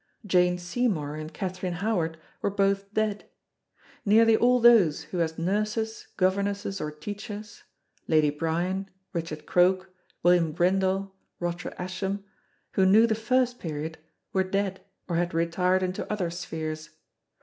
[0.25, 3.29] Jane Seymour and Catherine Howard were both dead.
[4.03, 7.61] Nearly all those who as nurses, governesses, or teachers,
[8.07, 9.93] Lady Bryan, Richard Croke,
[10.23, 12.23] William Grindal, Roger Ascham,
[12.71, 13.99] who knew the first period
[14.33, 16.89] were dead or had retired into other spheres.